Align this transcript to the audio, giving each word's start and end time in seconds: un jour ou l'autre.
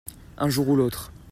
un 0.39 0.49
jour 0.49 0.67
ou 0.69 0.75
l'autre. 0.75 1.11